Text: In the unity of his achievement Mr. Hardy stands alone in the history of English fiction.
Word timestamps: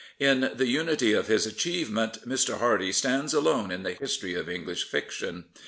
In 0.17 0.49
the 0.55 0.65
unity 0.65 1.13
of 1.13 1.27
his 1.27 1.45
achievement 1.45 2.27
Mr. 2.27 2.57
Hardy 2.57 2.91
stands 2.91 3.35
alone 3.35 3.69
in 3.69 3.83
the 3.83 3.93
history 3.93 4.33
of 4.33 4.49
English 4.49 4.85
fiction. 4.85 5.45